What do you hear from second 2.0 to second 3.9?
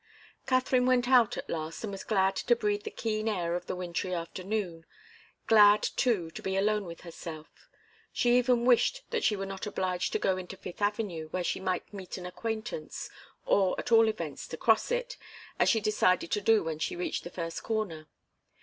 glad to breathe the keen air of the